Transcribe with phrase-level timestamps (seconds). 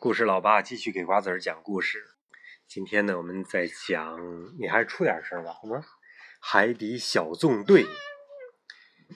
[0.00, 1.98] 故事老爸继续给瓜子儿讲故事。
[2.68, 4.16] 今天呢，我们在讲，
[4.56, 5.84] 你还是出点声吧，好吗？
[6.38, 7.84] 海底小纵队，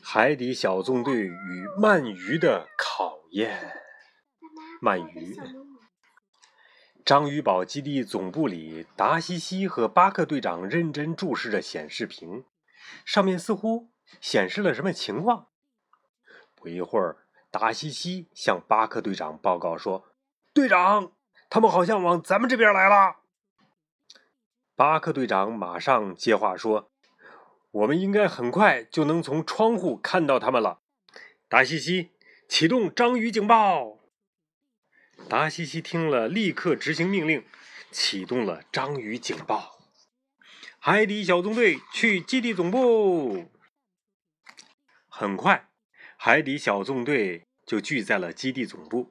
[0.02, 3.80] 海底小纵队与鳗鱼的考验。
[4.80, 5.36] 鳗鱼。
[7.04, 12.44] 章鱼堡基地总部里，达西西和巴克队长认真注视着显示屏，
[13.04, 15.46] 上面似乎显示了什么情况。
[16.56, 17.18] 不一会儿，
[17.52, 20.08] 达西西向巴克队长报告说。
[20.54, 21.12] 队长，
[21.48, 23.16] 他们好像往咱们这边来了。
[24.76, 26.90] 巴克队长马上接话说
[27.72, 30.80] ：“我们应该很快就能从窗户看到他们了。”
[31.48, 32.10] 达西西，
[32.48, 33.98] 启动章鱼警报。
[35.26, 37.46] 达西西听了，立刻执行命令，
[37.90, 39.78] 启动了章鱼警报。
[40.78, 43.50] 海底小纵队去基地总部。
[45.08, 45.70] 很快，
[46.16, 49.10] 海底小纵队就聚在了基地总部。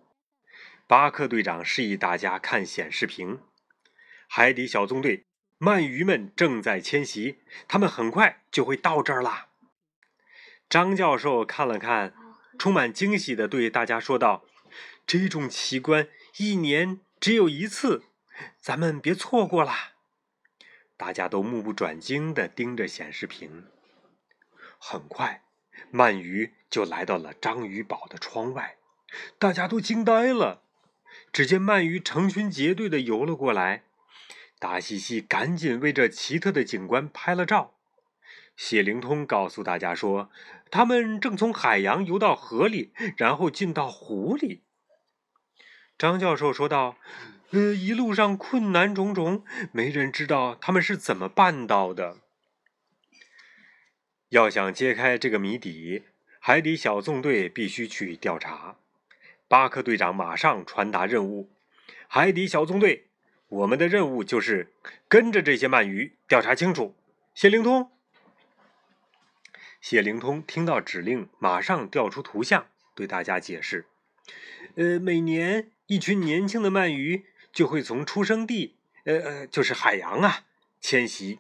[0.92, 3.40] 巴克队长示意大家看显示屏。
[4.28, 5.26] 海底小纵队
[5.58, 9.48] 鳗鱼们正在迁徙，他们很快就会到这儿啦。
[10.68, 12.14] 张教授看了看，
[12.60, 14.44] 充满惊喜地对大家说道
[15.08, 18.04] ：“这种奇观一年只有一次，
[18.60, 19.72] 咱们别错过了。”
[20.98, 23.66] 大家都目不转睛地盯着显示屏。
[24.78, 25.46] 很快，
[25.94, 28.76] 鳗鱼就来到了章鱼堡的窗外，
[29.40, 30.64] 大家都惊呆了。
[31.32, 33.84] 只见鳗鱼成群结队的游了过来，
[34.60, 37.74] 达西西赶紧为这奇特的景观拍了照。
[38.58, 40.30] 谢灵通告诉大家说，
[40.70, 44.62] 他们正从海洋游到河里，然后进到湖里。
[45.98, 46.98] 张教授说道
[47.52, 52.18] ：“呃，一路上困难重重，没人知道他们是怎么办到的。
[54.30, 56.04] 要想揭开这个谜底，
[56.40, 58.76] 海底小纵队必须去调查。”
[59.52, 61.52] 巴克队长马上传达任务：
[62.08, 63.10] 海底小纵队，
[63.50, 64.72] 我们的任务就是
[65.10, 66.96] 跟着这些鳗鱼调查清楚。
[67.36, 67.92] 谢灵通，
[69.82, 73.88] 谢灵通听到指令，马上调出图像，对大家解释：
[74.76, 80.46] 呃，每年一群年轻的鳗鱼就会从出生地，呃呃，就是海洋啊，
[80.80, 81.40] 迁徙。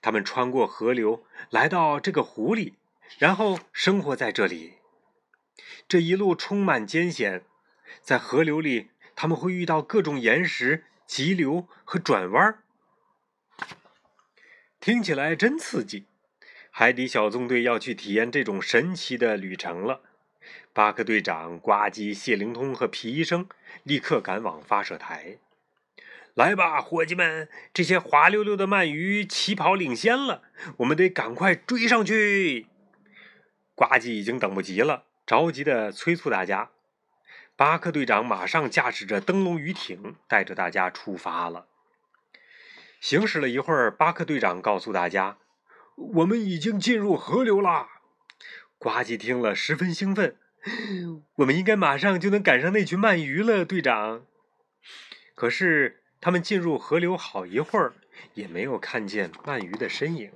[0.00, 2.74] 他们穿过河流，来到这个湖里，
[3.18, 4.74] 然后生活在这里。
[5.88, 7.44] 这一路充满艰险，
[8.00, 12.62] 在河流里，他们会遇到各种岩石、急流和转弯儿
[14.80, 16.06] 听起来真刺激！
[16.70, 20.00] 海底小纵队要去体验这种神奇的旅程了。
[20.72, 23.46] 巴克队长、呱唧、谢灵通和皮医生
[23.82, 25.38] 立刻赶往发射台。
[26.34, 27.50] 来吧，伙计们！
[27.74, 30.42] 这些滑溜溜的鳗鱼起跑领先了，
[30.78, 32.66] 我们得赶快追上去。
[33.74, 35.04] 呱唧已经等不及了。
[35.32, 36.72] 着急的催促大家，
[37.56, 41.68] 巴克队长马上驾驶着灯笼鱼艇，带着大家出发了。
[43.00, 45.38] 行驶了一会儿，巴克队长告诉大家
[46.16, 47.88] ：“我们已经进入河流了。”
[48.76, 50.36] 呱唧听了十分兴奋
[51.36, 54.26] ：“我们应该马上就能赶上那群鳗鱼了，队长。”
[55.34, 57.94] 可是他们进入河流好一会儿，
[58.34, 60.30] 也没有看见鳗鱼的身影。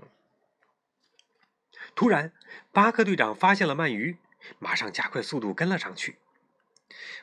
[1.95, 2.33] 突然，
[2.73, 4.17] 巴克队长发现了鳗鱼。
[4.59, 6.17] 马上加快速度跟了上去，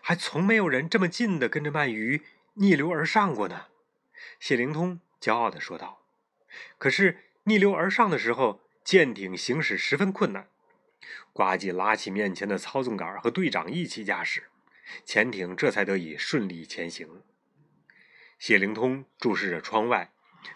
[0.01, 2.23] 还从没有人这么近的跟着鳗鱼
[2.55, 3.67] 逆流而上过呢。
[4.39, 6.01] 谢灵通骄傲地说道。
[6.77, 10.47] 可是逆流而上的时候，舰艇行驶十分困难。
[11.33, 14.49] 呱唧拉起面前的操纵杆，和队长一起驾驶，
[15.03, 17.23] 潜艇这才得以顺利前行。
[18.37, 20.11] 谢灵通注视着窗外，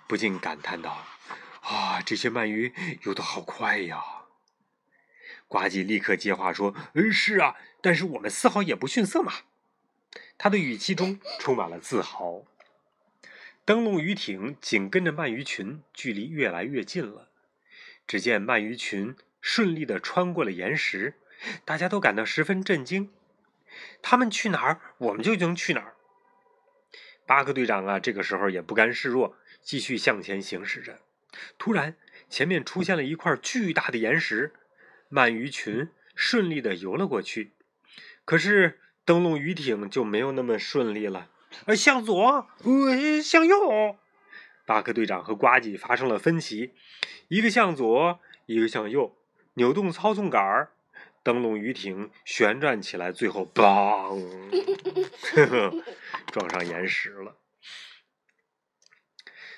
[0.07, 1.06] 不禁感叹道
[1.63, 2.73] ：“啊，这些鳗鱼
[3.03, 4.03] 游得好快呀！”
[5.47, 9.33] 呱唧立刻接话说：“嗯，是啊，但是我们丝毫也不逊色嘛。”
[10.37, 12.45] 他的语气中充满了自豪。
[13.65, 17.29] 灯笼鱼艇紧跟着鳗鱼群，距离越来越近了。
[18.05, 21.15] 只见鳗鱼群顺利的穿过了岩石，
[21.65, 23.11] 大家都感到十分震惊。
[24.01, 25.95] 他们去哪儿，我们就能去哪儿。
[27.25, 31.01] 巴克队长啊，这个时候也不甘示弱，继续向前行驶着。
[31.57, 31.97] 突然，
[32.29, 34.53] 前面出现了一块巨大的岩石。
[35.09, 37.54] 鳗鱼群顺利的游了过去，
[38.25, 41.30] 可是灯笼鱼艇就没有那么顺利了。
[41.65, 43.98] 呃，向左，呃，向右。
[44.65, 46.74] 巴克队长和呱唧发生了分歧，
[47.30, 49.18] 一个向左，一个向右，
[49.54, 50.74] 扭动操纵杆儿，
[51.24, 54.21] 灯笼鱼艇旋转起来，最后嘣，
[56.31, 57.38] 撞上岩石了。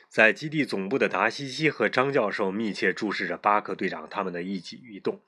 [0.07, 5.21] 在基地总部的达西西和张教授密切注视着巴克队长他们的一举一动。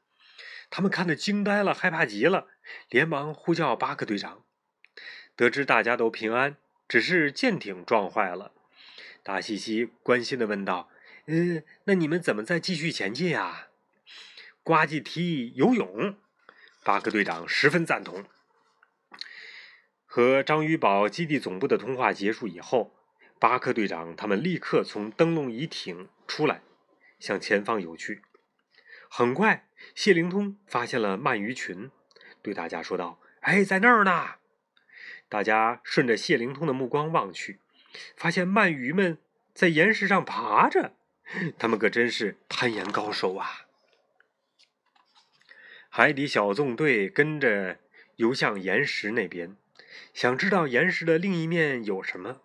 [0.71, 2.47] 他们看得惊呆了，害怕极了，
[2.89, 4.43] 连忙呼叫巴克队长。
[5.35, 6.55] 得知大家都平安，
[6.87, 8.53] 只是舰艇撞坏了。
[9.21, 10.89] 达西西关心的问道
[11.27, 13.67] ：“嗯，那你们怎么再继续前进呀？”
[14.63, 16.15] 呱唧提议游泳，
[16.83, 18.25] 巴克队长十分赞同。
[20.05, 22.95] 和章鱼堡基地总部的通话结束以后，
[23.39, 26.61] 巴克队长他们立刻从灯笼仪艇出来，
[27.19, 28.21] 向前方游去。
[29.13, 31.91] 很快，谢灵通发现了鳗鱼群，
[32.41, 34.35] 对大家说道：“哎，在那儿呢！”
[35.27, 37.59] 大家顺着谢灵通的目光望去，
[38.15, 39.17] 发现鳗鱼们
[39.53, 40.93] 在岩石上爬着，
[41.59, 43.67] 他们可真是攀岩高手啊！
[45.89, 47.79] 海底小纵队跟着
[48.15, 49.57] 游向岩石那边。
[50.13, 52.39] 想知道岩石的另一面有什么？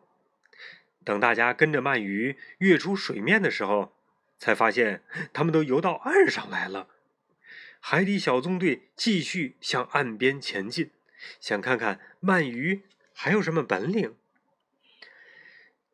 [1.04, 3.95] 等大家跟着鳗鱼跃出水面的时候，
[4.38, 5.02] 才发现
[5.32, 6.88] 他们都游到岸上来了。
[7.80, 10.90] 海底小纵队继续向岸边前进，
[11.40, 14.14] 想看看鳗鱼还有什么本领。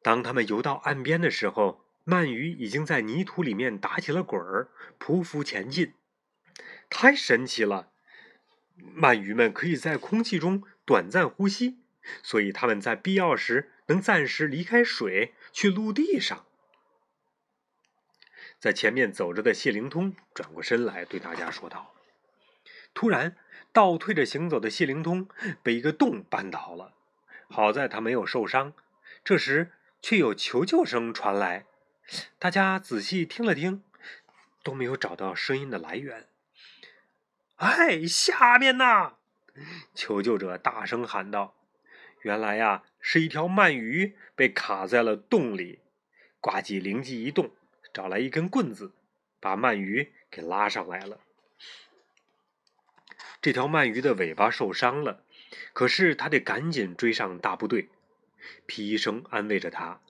[0.02, 4.68] 当他们游到岸边的时候，鳗鱼已经在泥土里面打起了滚儿，
[4.98, 5.94] 匍匐前进。
[6.90, 7.90] 太神奇了！
[8.96, 10.64] 鳗鱼们可以在空气中。
[10.84, 11.78] 短暂呼吸，
[12.24, 16.44] 所以他们在必要时能暂时离开水，去陆地上。
[18.62, 21.92] 在前面走着的谢灵通转过身来，对大家说道
[22.94, 23.36] ：“突然，
[23.72, 25.26] 倒退着行走的谢灵通
[25.64, 26.94] 被一个洞绊倒了，
[27.48, 28.72] 好在他没有受伤。
[29.24, 31.66] 这时，却有求救声传来。
[32.38, 33.82] 大家仔细听了听，
[34.62, 36.28] 都没有找到声音的来源。
[37.56, 39.14] 哎，下面呢？”
[39.92, 41.56] 求救者大声喊道
[42.22, 45.80] ：“原来呀，是一条鳗鱼被卡在了洞里。”
[46.38, 47.50] 呱唧灵机一动，
[47.92, 48.92] 找来一根棍子，
[49.40, 51.20] 把鳗鱼给拉上来了。
[53.40, 55.24] 这条鳗鱼的尾巴受伤了，
[55.72, 57.88] 可是他得赶紧追上大部队。
[58.66, 60.00] 皮医生安慰着他，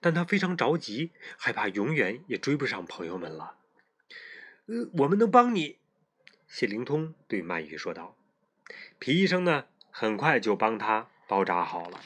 [0.00, 3.56] 但他非常着急，害怕永远也追不上朋友们了。
[4.66, 5.78] 呃，我们能帮你，
[6.46, 8.16] 谢灵通对鳗鱼说道。
[8.98, 12.00] 皮医生呢，很快就帮他包扎好了。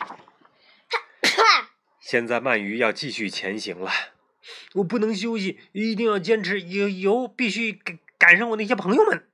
[2.01, 3.91] 现在鳗鱼要继续前行了，
[4.75, 9.27] 我不能休息，一定要坚持游游，必须赶赶上我那些朋友们。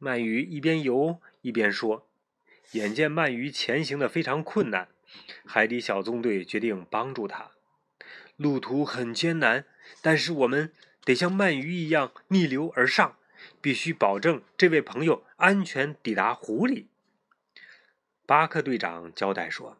[0.00, 2.08] 鳗鱼一边游一边说
[2.72, 4.88] ：“眼见鳗鱼前行的非常困难，
[5.44, 7.50] 海底小纵队决定帮助他。
[8.36, 9.64] 路途很艰难，
[10.00, 10.72] 但是我们
[11.04, 13.16] 得像鳗鱼一样逆流而上。”
[13.60, 16.86] 必须保证这位朋友安全抵达湖里。
[18.24, 19.78] 巴克队长交代说：“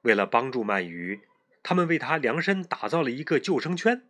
[0.00, 1.20] 为了帮助鳗鱼，
[1.64, 4.06] 他们为他量身打造了一个救生圈。”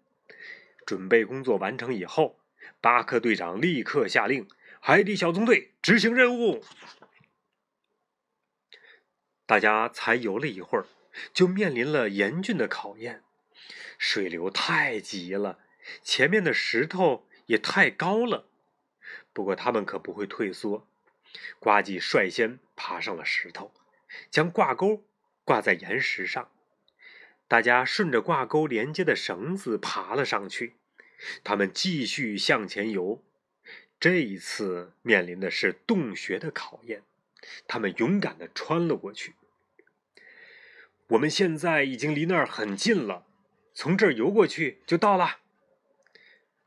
[0.85, 2.39] 准备工作完成以后，
[2.83, 4.47] 巴克队长立刻下令
[4.79, 6.62] ：“海底小纵队执行任务。”
[9.47, 10.85] 大家才游了一会儿，
[11.33, 13.23] 就面临了严峻的考验。
[13.97, 15.61] 水流太急了，
[16.03, 18.49] 前面的石头也太高了。
[19.33, 20.87] 不过他们可不会退缩，
[21.59, 23.73] 呱唧率先爬上了石头，
[24.31, 25.05] 将挂钩
[25.45, 26.51] 挂在岩石上。
[27.55, 30.75] 大家顺着挂钩连接的绳子爬了上去。
[31.45, 33.23] 他们继续向前游，
[34.01, 37.05] 这一次面临的是洞穴的考验。
[37.69, 39.35] 他们勇敢地穿了过去。
[41.11, 43.25] 我们现在已经离那儿很近了，
[43.73, 45.39] 从这儿游过去就到了。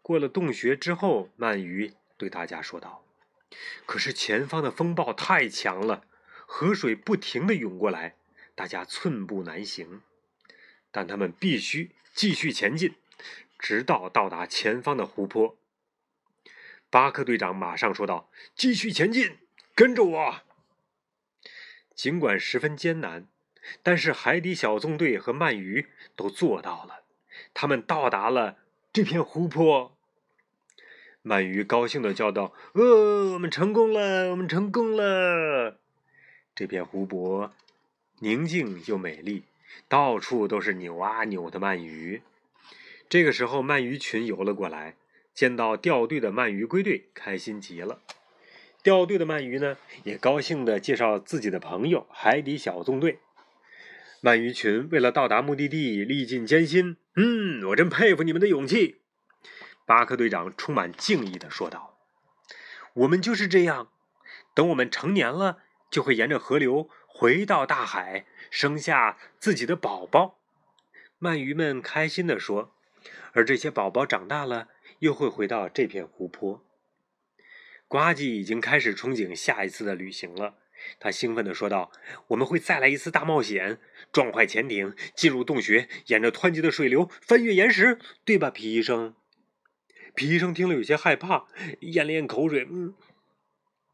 [0.02, 1.96] 过了洞穴之后，鳗鱼。
[2.16, 3.04] 对大家说道
[3.86, 6.06] ：“可是前方的风暴太强了，
[6.46, 8.16] 河水不停的涌过来，
[8.56, 10.02] 大家寸步难行。
[10.98, 12.96] 但他们必须继续前进，
[13.60, 15.56] 直到到达前方的湖泊。”
[16.90, 19.38] 巴克队长马上说道：“继续前进，
[19.76, 20.42] 跟着我。”
[21.94, 23.28] 尽管十分艰难，
[23.84, 25.86] 但是海底小纵队和鳗鱼
[26.16, 27.04] 都做到了。
[27.54, 28.58] 他们到达了
[28.92, 29.96] 这片湖泊。
[31.24, 34.32] 鳗鱼高兴的叫道：“哦，我们成功了！
[34.32, 35.80] 我们成功了！”
[36.56, 37.54] 这片湖泊
[38.18, 39.44] 宁静又美丽，
[39.88, 42.22] 到处都是扭啊扭的鳗鱼。
[43.10, 44.96] 这个时候，鳗鱼群游了过来，
[45.34, 48.02] 见到掉队的鳗鱼归队，开心极了。
[48.84, 53.20] 掉队的鳗鱼呢，也高兴地介绍自己的朋友——海底小纵队。
[54.22, 56.98] 鳗鱼群为了到达目的地，历尽艰辛。
[57.16, 59.02] 嗯，我真佩服你们的勇气。
[59.86, 61.98] 巴克队长充满敬意地说道
[62.94, 63.90] ：“我们就是这样，
[64.54, 65.60] 等我们成年了，
[65.90, 70.38] 就会沿着河流回到大海，生下自己的宝宝。”
[71.20, 72.76] 鳗鱼们开心地说
[73.34, 74.68] ：“而这些宝宝长大了，
[75.00, 76.64] 又会回到这片湖泊。”
[77.90, 80.60] 呱唧已经开始憧憬下一次的旅行了，
[81.00, 81.92] 他兴奋地说道
[82.30, 83.80] ：“我们会再来一次大冒险，
[84.12, 89.16] 撞坏潜艇，进入洞穴，沿着湍急的水流翻越岩石，对吧，皮医生？”
[90.14, 91.48] 皮医生听了有些害怕，
[91.80, 92.94] 咽了咽口水，嗯，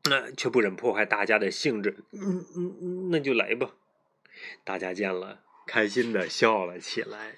[0.09, 3.71] 那却不忍破坏大家的兴致，嗯嗯嗯，那就来吧。
[4.65, 7.35] 大家见了，开心的笑了起来。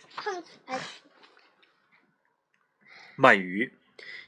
[3.18, 3.74] 鳗鱼，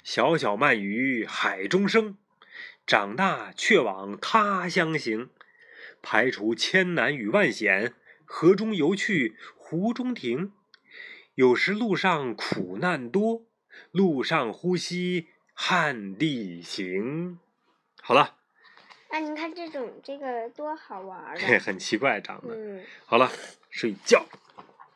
[0.03, 2.17] 小小鳗鱼海中生。
[2.85, 5.29] 长大却往他乡行，
[6.01, 10.53] 排除千难与万险，河中游去湖中停。
[11.35, 13.45] 有时路上苦难多，
[13.91, 17.39] 路上呼吸旱地行。
[18.07, 18.35] 好了。
[19.09, 21.35] 啊，你看这种这个多好玩儿！
[21.59, 22.55] 很奇怪长得。
[22.55, 22.81] 嗯。
[23.05, 23.29] 好了，
[23.69, 24.25] 睡觉。